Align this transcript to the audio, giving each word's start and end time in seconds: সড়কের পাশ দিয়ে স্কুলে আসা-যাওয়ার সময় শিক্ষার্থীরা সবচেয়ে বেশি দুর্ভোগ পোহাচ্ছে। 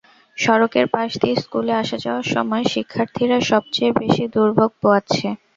সড়কের 0.37 0.85
পাশ 0.93 1.09
দিয়ে 1.21 1.35
স্কুলে 1.43 1.73
আসা-যাওয়ার 1.81 2.25
সময় 2.33 2.63
শিক্ষার্থীরা 2.73 3.37
সবচেয়ে 3.51 3.91
বেশি 3.99 4.23
দুর্ভোগ 4.33 4.71
পোহাচ্ছে। 4.81 5.27